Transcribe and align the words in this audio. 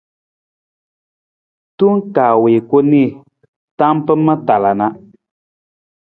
Tong 1.77 1.99
kaa 2.15 2.33
wii 2.43 2.59
ku 2.69 2.77
nii 2.91 3.09
tam 3.77 3.95
pa 4.05 4.13
ma 4.25 4.33
tala 4.47 4.71
na. 4.79 4.87